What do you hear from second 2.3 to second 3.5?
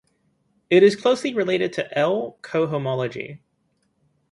cohomology.